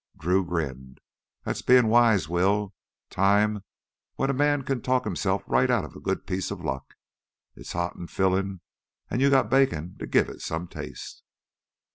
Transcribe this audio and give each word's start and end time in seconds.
Drew 0.17 0.43
grinned. 0.43 0.99
"That's 1.43 1.61
being 1.61 1.85
wise, 1.85 2.27
Will. 2.27 2.73
Times 3.11 3.61
when 4.15 4.31
a 4.31 4.33
man 4.33 4.63
can 4.63 4.81
talk 4.81 5.03
himself 5.03 5.43
right 5.45 5.69
out 5.69 5.85
of 5.85 5.93
a 5.95 5.99
good 5.99 6.25
piece 6.25 6.49
of 6.49 6.65
luck. 6.65 6.95
It's 7.55 7.73
hot 7.73 7.95
and 7.95 8.09
fillin', 8.09 8.61
and 9.11 9.21
you 9.21 9.29
got 9.29 9.51
bacon 9.51 9.97
to 9.99 10.07
give 10.07 10.27
it 10.27 10.41
some 10.41 10.67
taste...." 10.67 11.21